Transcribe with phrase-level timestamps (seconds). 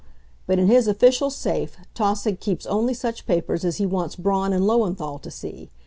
[0.47, 4.65] But in his official safe Tausig keeps only such papers as he wants Braun and
[4.65, 5.69] Lowenthal to see.